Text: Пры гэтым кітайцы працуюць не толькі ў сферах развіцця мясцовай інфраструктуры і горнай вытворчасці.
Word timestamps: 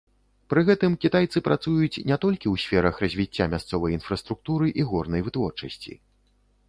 Пры 0.53 0.61
гэтым 0.69 0.93
кітайцы 1.03 1.41
працуюць 1.47 2.01
не 2.11 2.17
толькі 2.23 2.47
ў 2.53 2.55
сферах 2.63 2.95
развіцця 3.05 3.49
мясцовай 3.55 3.97
інфраструктуры 3.97 4.67
і 4.81 4.87
горнай 4.93 5.21
вытворчасці. 5.29 5.93